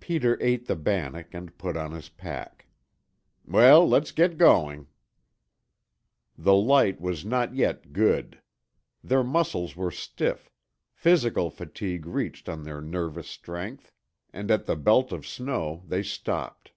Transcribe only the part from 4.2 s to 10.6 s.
going!" The light was not yet good. Their muscles were stiff,